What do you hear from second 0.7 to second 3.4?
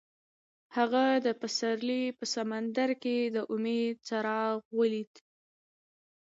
هغه د پسرلی په سمندر کې د